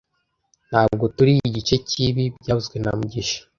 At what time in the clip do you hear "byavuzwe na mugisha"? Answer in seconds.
2.41-3.39